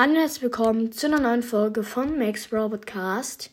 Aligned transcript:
Hallo 0.00 0.12
und 0.12 0.16
herzlich 0.16 0.42
willkommen 0.42 0.92
zu 0.92 1.06
einer 1.06 1.18
neuen 1.18 1.42
Folge 1.42 1.82
von 1.82 2.20
Max 2.20 2.52
Robot 2.52 2.86
Cast. 2.86 3.50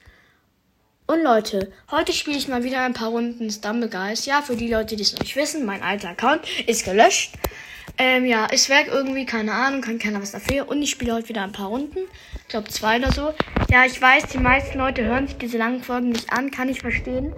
Und 1.08 1.24
Leute, 1.24 1.72
heute 1.90 2.14
spiele 2.14 2.38
ich 2.38 2.48
mal 2.48 2.64
wieder 2.64 2.82
ein 2.82 2.94
paar 2.94 3.10
Runden 3.10 3.50
Stumblegeist. 3.50 4.28
Ja, 4.28 4.44
für 4.44 4.56
die 4.56 4.72
Leute, 4.72 4.96
die 4.96 5.02
es 5.02 5.14
noch 5.14 5.22
nicht 5.22 5.36
wissen, 5.36 5.66
mein 5.66 5.82
alter 5.82 6.10
Account 6.10 6.42
ist 6.68 6.86
gelöscht. 6.86 7.34
Ähm, 7.98 8.28
ja, 8.28 8.48
es 8.52 8.70
weg 8.70 8.92
irgendwie, 8.92 9.26
keine 9.26 9.54
Ahnung, 9.54 9.82
kann 9.82 9.98
keiner 9.98 10.22
was 10.22 10.34
dafür. 10.34 10.70
Und 10.70 10.84
ich 10.84 10.92
spiele 10.92 11.16
heute 11.16 11.30
wieder 11.30 11.42
ein 11.42 11.52
paar 11.52 11.70
Runden. 11.70 11.98
Ich 12.44 12.48
glaube 12.50 12.70
zwei 12.70 13.00
oder 13.00 13.12
so. 13.12 13.34
Ja, 13.72 13.84
ich 13.88 14.00
weiß, 14.00 14.28
die 14.28 14.38
meisten 14.38 14.78
Leute 14.78 15.04
hören 15.04 15.26
sich 15.28 15.40
diese 15.40 15.58
langen 15.58 15.82
Folgen 15.82 16.10
nicht 16.10 16.32
an, 16.32 16.52
kann 16.52 16.70
ich 16.70 16.80
verstehen. 16.80 17.34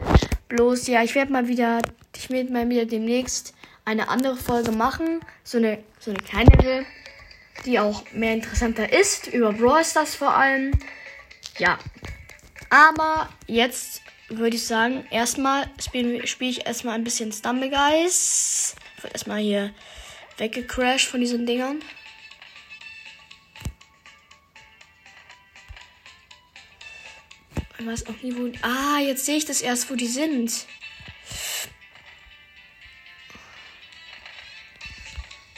Bloß, 0.49 0.85
ja, 0.87 1.01
ich 1.01 1.15
werde 1.15 1.31
mal 1.31 1.47
wieder, 1.47 1.79
ich 2.13 2.29
werde 2.29 2.51
mal 2.51 2.67
wieder 2.67 2.83
demnächst 2.83 3.53
eine 3.85 4.09
andere 4.09 4.35
Folge 4.35 4.73
machen. 4.73 5.21
So 5.45 5.59
eine, 5.59 5.77
so 5.97 6.11
eine 6.11 6.19
kleinere 6.19 6.85
die 7.65 7.79
auch 7.79 8.03
mehr 8.11 8.33
interessanter 8.33 8.91
ist, 8.91 9.27
über 9.27 9.53
Brawl 9.53 9.83
Stars 9.83 10.15
vor 10.15 10.35
allem. 10.35 10.71
Ja. 11.57 11.79
Aber 12.69 13.29
jetzt 13.47 14.01
würde 14.29 14.57
ich 14.57 14.65
sagen, 14.65 15.05
erstmal 15.09 15.69
spiele 15.79 16.27
spiel 16.27 16.49
ich 16.49 16.65
erstmal 16.65 16.95
ein 16.95 17.03
bisschen 17.03 17.31
Stumbleguys. 17.31 18.75
Ich 18.97 19.03
wird 19.03 19.13
erstmal 19.13 19.39
hier 19.39 19.73
weggecrashed 20.37 21.07
von 21.07 21.19
diesen 21.19 21.45
Dingern. 21.45 21.81
Ich 27.79 27.85
weiß 27.85 28.07
auch 28.07 28.21
nie, 28.21 28.35
wo. 28.35 28.51
Ah, 28.63 28.99
jetzt 28.99 29.25
sehe 29.25 29.37
ich 29.37 29.45
das 29.45 29.61
erst, 29.61 29.89
wo 29.89 29.95
die 29.95 30.07
sind. 30.07 30.65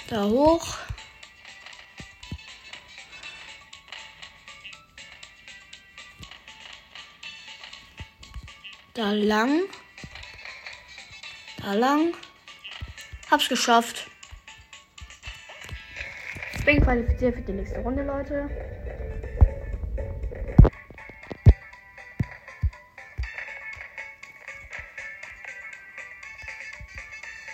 Da 0.09 0.26
hoch. 0.26 0.77
Da 9.00 9.14
lang. 9.14 9.62
Da 11.62 11.74
lang. 11.74 12.14
Hab's 13.32 13.48
geschafft. 13.48 14.10
Bin 16.66 16.82
qualifiziert 16.82 17.36
für 17.36 17.42
die 17.44 17.54
nächste 17.54 17.80
Runde, 17.80 18.04
Leute. 18.04 18.50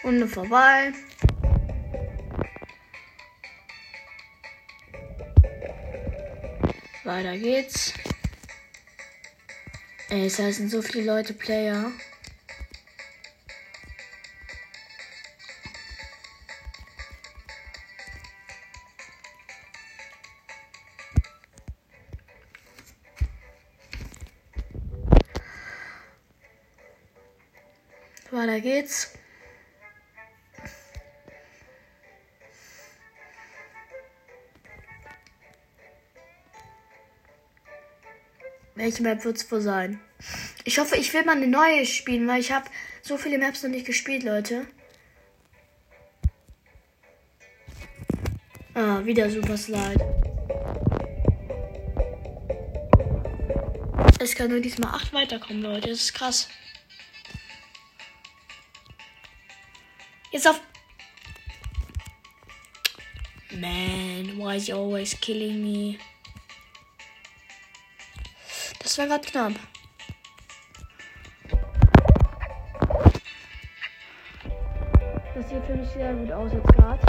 Runde 0.04 0.28
vorbei. 0.28 0.94
Weiter 7.04 7.38
geht's. 7.38 7.94
Ey, 10.16 10.27
es 10.27 10.39
heißen 10.39 10.69
so 10.69 10.81
viele 10.81 11.03
Leute 11.03 11.33
Player. 11.33 11.91
Weiter 28.31 28.61
geht's. 28.61 29.11
Welche 38.75 39.03
Map 39.03 39.25
wird 39.25 39.36
es 39.36 39.52
wohl 39.52 39.59
sein? 39.59 39.99
Ich 40.63 40.80
hoffe, 40.80 40.95
ich 40.97 41.13
will 41.13 41.23
mal 41.23 41.35
eine 41.35 41.47
neue 41.47 41.85
spielen, 41.85 42.27
weil 42.27 42.39
ich 42.39 42.52
habe 42.52 42.69
so 43.02 43.17
viele 43.17 43.38
Maps 43.38 43.64
noch 43.64 43.70
nicht 43.70 43.86
gespielt, 43.86 44.23
Leute. 44.23 44.67
Ah, 48.73 49.05
wieder 49.05 49.30
Super 49.30 49.58
Slide. 49.58 50.04
Es 54.20 54.33
kann 54.33 54.49
nur 54.49 54.59
diesmal 54.59 54.95
8 54.95 55.14
weiterkommen, 55.14 55.61
Leute. 55.61 55.89
Das 55.89 55.99
ist 55.99 56.14
krass. 56.14 56.49
Jetzt 60.31 60.48
auf. 60.48 60.59
Man, 63.52 64.37
why 64.37 64.58
is 64.58 64.65
he 64.65 64.73
always 64.73 65.17
killing 65.21 65.61
me? 65.61 65.99
Das 68.80 68.98
war 68.98 69.05
gerade 69.08 69.27
knapp. 69.30 69.54
Sieht 75.55 75.66
für 75.66 75.76
mich 75.76 75.89
sehr 75.89 76.14
gut 76.14 76.32
aus 76.32 76.52
jetzt 76.52 76.67
gerade. 76.67 76.99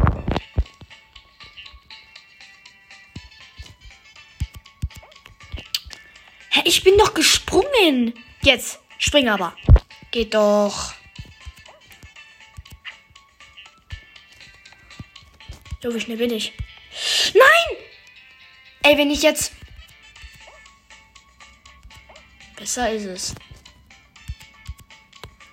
Hä, 6.51 6.62
ich 6.65 6.84
bin 6.84 6.97
doch 6.99 7.12
gesprungen. 7.15 8.15
Jetzt, 8.43 8.81
spring 8.99 9.29
aber. 9.29 9.57
Geht 10.11 10.34
doch. 10.34 10.95
So, 15.83 15.95
wie 15.95 16.01
schnell 16.01 16.17
bin 16.17 16.33
ich? 16.33 16.53
Nein! 17.34 17.77
Ey, 18.83 18.99
wenn 18.99 19.11
ich 19.11 19.23
jetzt 19.23 19.53
Besser 22.57 22.91
ist 22.91 23.05
es. 23.05 23.34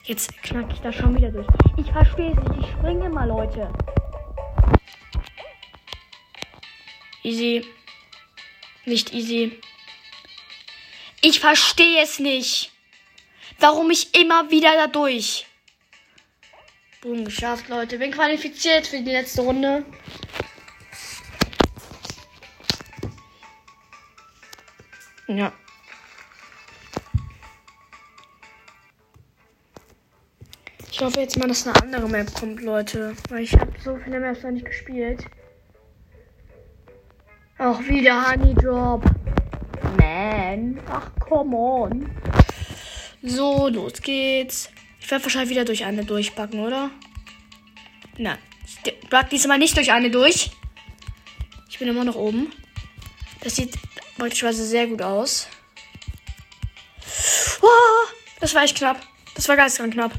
Jetzt 0.05 0.37
knack 0.43 0.71
ich 0.73 0.81
da 0.81 0.91
schon 0.91 1.15
wieder 1.15 1.31
durch. 1.31 1.47
Ich 1.77 1.89
verstehe 1.89 2.31
es 2.31 2.49
nicht. 2.49 2.67
Ich 2.67 2.71
springe 2.71 3.05
immer, 3.05 3.25
Leute. 3.25 3.71
Easy. 7.23 7.65
Nicht 8.83 9.13
easy. 9.13 9.61
Ich 11.21 11.39
verstehe 11.39 12.03
es 12.03 12.19
nicht. 12.19 12.73
Warum 13.59 13.91
ich 13.91 14.13
immer 14.13 14.51
wieder 14.51 14.73
da 14.75 14.87
durch. 14.87 15.45
Boom, 17.01 17.23
geschafft, 17.23 17.69
Leute. 17.69 17.97
Bin 17.97 18.11
qualifiziert 18.11 18.85
für 18.85 18.99
die 18.99 19.11
letzte 19.11 19.41
Runde. 19.41 19.85
Ja. 25.27 25.53
Ich 31.03 31.07
hoffe 31.07 31.19
jetzt 31.19 31.37
mal, 31.37 31.49
dass 31.49 31.67
eine 31.67 31.75
andere 31.81 32.07
Map 32.07 32.33
kommt, 32.33 32.61
Leute. 32.61 33.13
Weil 33.27 33.43
ich 33.43 33.51
habe 33.59 33.73
so 33.83 33.97
viele 33.97 34.21
Maps 34.21 34.41
noch 34.41 34.51
nicht 34.51 34.65
gespielt. 34.65 35.25
Auch 37.57 37.81
wieder 37.81 38.31
Honey 38.31 38.53
Drop. 38.53 39.03
Man. 39.97 40.79
Ach, 40.89 41.11
come 41.19 41.57
on. 41.57 42.09
So, 43.21 43.67
los 43.67 44.01
geht's. 44.01 44.69
Ich 45.01 45.11
werde 45.11 45.25
wahrscheinlich 45.25 45.49
wieder 45.49 45.65
durch 45.65 45.83
eine 45.83 46.05
durchbacken, 46.05 46.61
oder? 46.61 46.89
Nein. 48.17 48.37
Ich 48.65 49.09
back 49.09 49.29
diesmal 49.29 49.57
nicht 49.57 49.75
durch 49.75 49.91
eine 49.91 50.09
durch. 50.09 50.51
Ich 51.69 51.79
bin 51.79 51.89
immer 51.89 52.05
noch 52.05 52.15
oben. 52.15 52.49
Das 53.41 53.57
sieht 53.57 53.77
beispielsweise 54.17 54.65
sehr 54.65 54.87
gut 54.87 55.01
aus. 55.01 55.49
Oh, 57.61 58.07
das 58.39 58.55
war 58.55 58.63
echt 58.63 58.77
knapp. 58.77 59.05
Das 59.35 59.49
war 59.49 59.57
ganz 59.57 59.75
knapp. 59.75 60.13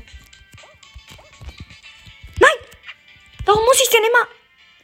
Muss 3.74 3.82
ich 3.82 3.90
denn 3.90 4.04
immer. 4.04 4.28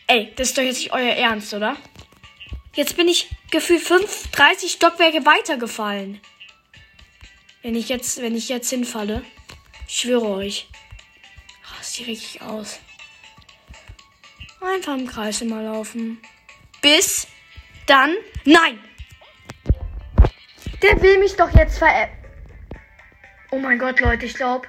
Ey, 0.08 0.34
das 0.34 0.48
ist 0.48 0.58
doch 0.58 0.62
jetzt 0.64 0.78
nicht 0.78 0.92
euer 0.92 1.14
Ernst, 1.14 1.54
oder? 1.54 1.76
Jetzt 2.74 2.96
bin 2.96 3.06
ich 3.06 3.30
gefühlt 3.52 3.82
5, 3.82 4.32
30 4.32 4.72
Stockwerke 4.72 5.24
weitergefallen. 5.24 6.20
Wenn 7.62 7.76
ich 7.76 7.88
jetzt, 7.88 8.20
wenn 8.20 8.34
ich 8.34 8.48
jetzt 8.48 8.68
hinfalle. 8.68 9.22
Ich 9.86 10.00
schwöre 10.00 10.28
euch. 10.28 10.68
Das 11.78 11.92
sieht 11.92 12.08
richtig 12.08 12.42
aus. 12.42 12.80
Einfach 14.60 14.94
im 14.94 15.06
Kreis 15.06 15.40
immer 15.40 15.62
laufen. 15.62 16.20
Bis 16.82 17.28
dann. 17.86 18.16
Nein! 18.44 18.82
Der 20.82 21.00
will 21.00 21.18
mich 21.18 21.36
doch 21.36 21.54
jetzt 21.54 21.78
veräppeln. 21.78 22.18
Oh 23.52 23.58
mein 23.60 23.78
Gott, 23.78 24.00
Leute, 24.00 24.26
ich 24.26 24.34
glaube. 24.34 24.66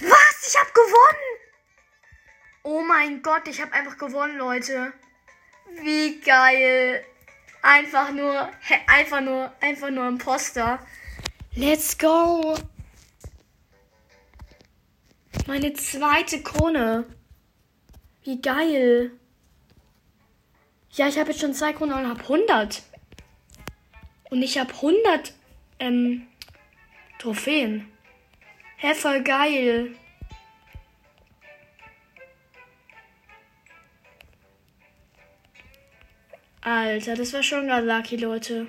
Was? 0.00 0.48
Ich 0.48 0.56
hab 0.58 0.74
gewonnen! 0.74 1.33
Oh 2.66 2.80
mein 2.80 3.20
Gott, 3.20 3.46
ich 3.46 3.60
habe 3.60 3.74
einfach 3.74 3.98
gewonnen, 3.98 4.38
Leute. 4.38 4.94
Wie 5.82 6.18
geil. 6.20 7.04
Einfach 7.60 8.10
nur, 8.10 8.48
einfach 8.86 9.20
nur, 9.20 9.52
einfach 9.60 9.90
nur 9.90 10.04
ein 10.04 10.16
Poster. 10.16 10.78
Let's 11.54 11.98
go. 11.98 12.56
Meine 15.46 15.74
zweite 15.74 16.42
Krone. 16.42 17.04
Wie 18.22 18.40
geil. 18.40 19.12
Ja, 20.92 21.06
ich 21.08 21.18
habe 21.18 21.32
jetzt 21.32 21.42
schon 21.42 21.52
zwei 21.52 21.74
Kronen 21.74 21.98
und 21.98 22.08
habe 22.08 22.22
100. 22.22 22.82
Und 24.30 24.40
ich 24.40 24.56
habe 24.56 24.72
100 24.72 25.34
ähm, 25.80 26.26
Trophäen. 27.18 27.92
Hä, 28.78 28.94
voll 28.94 29.22
geil. 29.22 29.94
Alter, 36.64 37.14
das 37.14 37.34
war 37.34 37.42
schon 37.42 37.68
gar 37.68 37.82
lucky, 37.82 38.16
Leute. 38.16 38.66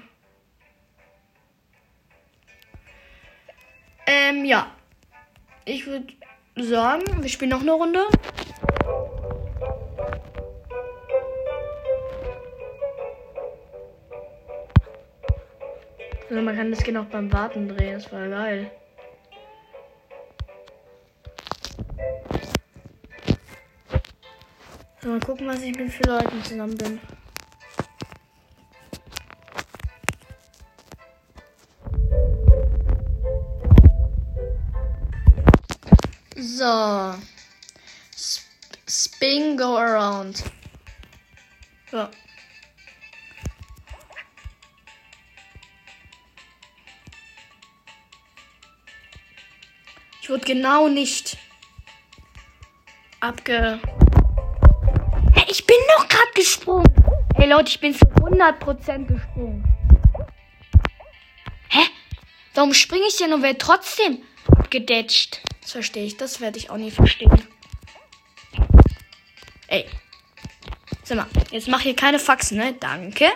Ähm, 4.05 4.43
ja. 4.43 4.69
Ich 5.63 5.87
würde 5.87 6.13
sagen, 6.57 7.03
wir 7.21 7.29
spielen 7.29 7.51
noch 7.51 7.61
eine 7.61 7.71
Runde. 7.71 8.01
Also 16.29 16.41
man 16.41 16.55
kann 16.55 16.71
das 16.71 16.81
auch 16.81 17.05
beim 17.05 17.31
Warten 17.31 17.69
drehen, 17.69 17.93
das 17.93 18.11
war 18.11 18.27
geil. 18.27 18.71
Mal 25.01 25.19
gucken, 25.21 25.47
was 25.47 25.61
ich 25.61 25.77
mit 25.77 25.93
für 25.93 26.03
Leuten 26.09 26.43
zusammen 26.43 26.77
bin. 26.77 27.14
So. 36.55 37.19
Sp 38.15 38.47
spin 38.87 39.57
go 39.57 39.75
around. 39.75 40.41
So. 41.91 42.07
Ich 50.21 50.29
wurde 50.29 50.45
genau 50.45 50.87
nicht 50.87 51.37
abge. 53.19 53.81
Hey, 55.33 55.45
ich 55.49 55.67
bin 55.67 55.75
noch 55.97 56.07
gerade 56.07 56.31
gesprungen. 56.35 56.87
Hey 57.35 57.49
Leute, 57.49 57.67
ich 57.67 57.81
bin 57.81 57.93
zu 57.93 58.05
100% 58.05 59.07
gesprungen. 59.07 59.65
Hä? 61.67 61.81
Warum 62.53 62.73
springe 62.73 63.07
ich 63.09 63.17
denn 63.17 63.33
und 63.33 63.43
werde 63.43 63.57
trotzdem 63.57 64.21
abgedetscht? 64.57 65.41
Das 65.65 65.71
verstehe 65.71 66.05
ich. 66.05 66.15
Das 66.15 66.41
werde 66.41 66.59
ich 66.59 66.69
auch 66.69 66.77
nie 66.77 66.91
verstehen. 66.91 67.41
Ey. 69.65 69.85
Sag 71.03 71.17
mal, 71.17 71.25
jetzt 71.49 71.67
mach 71.67 71.81
hier 71.81 71.95
keine 71.95 72.19
Faxen, 72.19 72.59
ne? 72.59 72.73
Danke. 72.79 73.31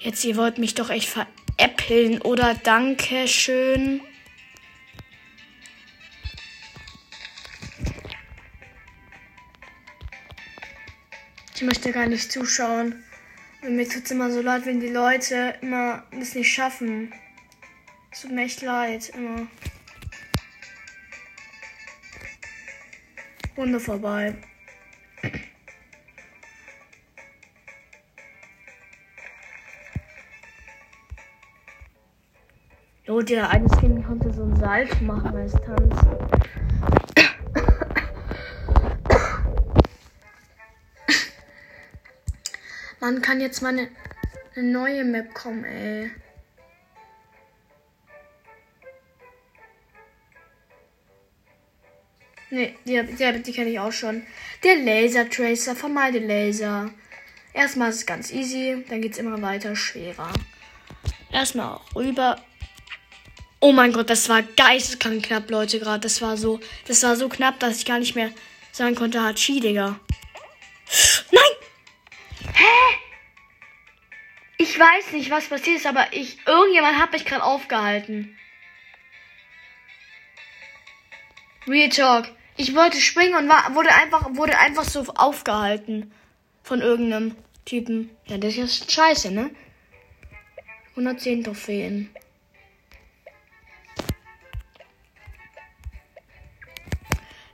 Jetzt, 0.00 0.24
ihr 0.24 0.36
wollt 0.36 0.58
mich 0.58 0.74
doch 0.74 0.90
echt 0.90 1.08
veräppeln, 1.08 2.20
oder? 2.22 2.54
Dankeschön. 2.54 4.00
Ich 11.54 11.62
möchte 11.62 11.92
gar 11.92 12.06
nicht 12.06 12.32
zuschauen. 12.32 13.04
mir 13.62 13.88
tut 13.88 14.06
es 14.06 14.10
immer 14.10 14.32
so 14.32 14.40
leid, 14.40 14.66
wenn 14.66 14.80
die 14.80 14.88
Leute 14.88 15.54
immer 15.60 16.02
das 16.10 16.34
nicht 16.34 16.52
schaffen. 16.52 17.12
Es 18.20 18.26
tut 18.26 18.34
mir 18.34 18.42
echt 18.42 18.60
leid, 18.60 19.08
immer. 19.16 19.46
Runde 23.56 23.80
vorbei. 23.80 24.36
Oh, 33.08 33.22
der 33.22 33.48
eine 33.48 33.66
Skin 33.70 34.04
konnte 34.04 34.30
so 34.34 34.44
ein 34.44 34.54
Salto 34.54 35.02
machen 35.02 35.34
als 35.34 35.52
Tanz. 35.52 35.96
Man 43.00 43.22
kann 43.22 43.40
jetzt 43.40 43.62
mal 43.62 43.70
eine, 43.70 43.88
eine 44.54 44.70
neue 44.70 45.04
Map 45.04 45.32
kommen, 45.32 45.64
ey. 45.64 46.10
Ne, 52.50 52.74
die, 52.84 53.02
die, 53.04 53.42
die 53.42 53.52
kenne 53.52 53.70
ich 53.70 53.78
auch 53.78 53.92
schon. 53.92 54.26
Der 54.64 54.76
Laser 54.76 55.28
Tracer, 55.30 55.76
vermeide 55.76 56.18
Laser. 56.18 56.90
Erstmal 57.52 57.90
ist 57.90 57.96
es 57.96 58.06
ganz 58.06 58.32
easy, 58.32 58.84
dann 58.88 59.00
geht 59.00 59.12
es 59.12 59.18
immer 59.18 59.40
weiter 59.40 59.74
schwerer. 59.76 60.32
Erstmal 61.32 61.80
rüber. 61.94 62.42
Oh 63.60 63.72
mein 63.72 63.92
Gott, 63.92 64.10
das 64.10 64.28
war 64.28 64.42
geisteskrank 64.42 65.24
knapp, 65.24 65.50
Leute, 65.50 65.78
gerade. 65.78 66.00
Das 66.00 66.22
war 66.22 66.36
so, 66.36 66.60
das 66.86 67.02
war 67.02 67.14
so 67.14 67.28
knapp, 67.28 67.60
dass 67.60 67.78
ich 67.78 67.84
gar 67.84 67.98
nicht 67.98 68.14
mehr 68.14 68.32
sagen 68.72 68.94
konnte, 68.94 69.22
Hachi, 69.22 69.60
Digga. 69.60 70.00
Nein! 71.30 72.52
Hä? 72.54 72.96
Ich 74.56 74.78
weiß 74.78 75.12
nicht, 75.12 75.30
was 75.30 75.46
passiert 75.46 75.76
ist, 75.76 75.86
aber 75.86 76.12
ich, 76.12 76.38
irgendjemand 76.46 76.98
hat 76.98 77.12
mich 77.12 77.24
gerade 77.24 77.44
aufgehalten. 77.44 78.36
Real 81.66 81.88
Talk. 81.90 82.28
Ich 82.60 82.74
wollte 82.74 83.00
springen 83.00 83.36
und 83.36 83.48
war, 83.48 83.74
wurde 83.74 83.88
einfach, 83.94 84.36
wurde 84.36 84.58
einfach 84.58 84.84
so 84.84 85.00
aufgehalten. 85.14 86.12
Von 86.62 86.82
irgendeinem 86.82 87.34
Typen. 87.64 88.10
Ja, 88.26 88.36
das 88.36 88.54
ist 88.58 88.92
scheiße, 88.92 89.30
ne? 89.30 89.50
110 90.90 91.42
Trophäen. 91.42 92.14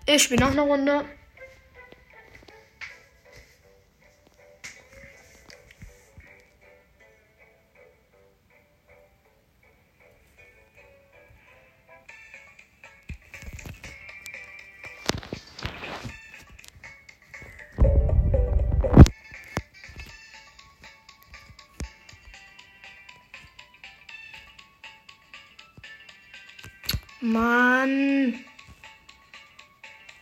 Ich 0.06 0.25
spiele 0.25 0.41
noch 0.41 0.50
eine 0.50 0.62
Runde. 0.62 1.05
Mann. 27.26 28.44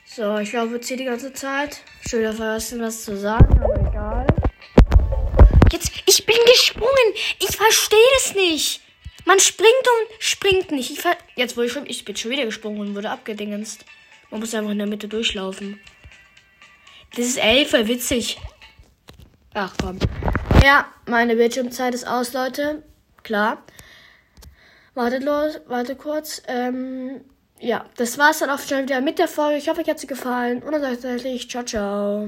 So, 0.07 0.39
ich 0.39 0.53
laufe 0.53 0.77
jetzt 0.77 0.89
hier 0.89 0.97
die 0.97 1.05
ganze 1.05 1.33
Zeit. 1.33 1.83
Schön, 2.09 2.33
vergessen, 2.35 2.81
was 2.81 3.05
zu 3.05 3.17
sagen, 3.17 3.61
aber 3.63 3.79
egal. 3.81 4.27
Jetzt, 5.71 5.91
ich 6.07 6.25
bin 6.25 6.37
gesprungen. 6.47 7.15
Ich 7.41 7.57
verstehe 7.57 7.99
das 8.17 8.35
nicht. 8.35 8.81
Man 9.27 9.39
springt 9.39 9.69
und 9.71 10.23
springt 10.23 10.71
nicht. 10.71 10.91
Ich 10.91 11.01
ver 11.01 11.17
jetzt, 11.37 11.57
wo 11.57 11.63
ich 11.63 11.73
schon, 11.73 11.87
ich 11.87 12.05
bin 12.05 12.17
schon 12.17 12.31
wieder 12.31 12.45
gesprungen 12.47 12.81
und 12.81 12.95
wurde 12.95 13.11
abgedingenst. 13.11 13.85
Man 14.31 14.41
muss 14.41 14.55
einfach 14.55 14.71
in 14.71 14.79
der 14.79 14.87
Mitte 14.87 15.09
durchlaufen. 15.09 15.81
Das 17.17 17.27
ist 17.27 17.39
ey, 17.39 17.67
voll 17.67 17.87
witzig. 17.87 18.39
Ach 19.53 19.75
komm. 19.81 19.99
Ja, 20.63 20.87
meine 21.07 21.37
Bildschirmzeit 21.37 21.95
ist 21.95 22.07
aus, 22.07 22.33
Leute. 22.33 22.83
Klar. 23.23 23.63
Wartet 24.95 25.25
los, 25.25 25.61
warte 25.67 25.97
kurz. 25.97 26.43
Ähm, 26.47 27.21
ja, 27.59 27.85
das 27.97 28.19
war's 28.19 28.39
dann 28.41 28.51
auch 28.51 28.59
schon 28.59 28.83
wieder 28.83 29.01
mit 29.01 29.19
der 29.19 29.29
Folge. 29.29 29.59
Ich 29.59 29.69
hoffe, 29.69 29.81
euch 29.81 29.89
hat 29.89 29.99
sie 29.99 30.07
gefallen. 30.07 30.63
Und 30.63 30.73
dann 30.73 30.83
sage 30.83 31.29
ich 31.29 31.51
ciao, 31.51 31.65
ciao. 31.65 32.23